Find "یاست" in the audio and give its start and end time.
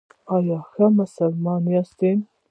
1.73-2.01